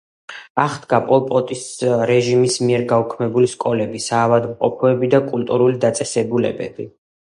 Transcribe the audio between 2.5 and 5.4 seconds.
მიერ გაუქმებული სკოლები, საავადმყოფოები და